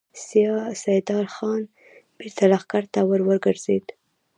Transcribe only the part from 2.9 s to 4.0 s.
ته ور وګرځېد.